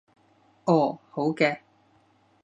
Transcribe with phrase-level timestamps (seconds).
[0.65, 1.59] 哦，好嘅